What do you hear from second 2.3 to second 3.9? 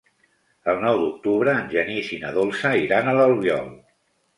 Dolça iran a l'Albiol.